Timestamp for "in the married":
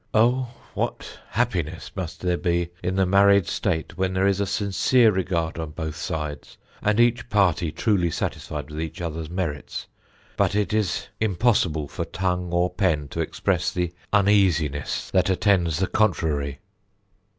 2.81-3.45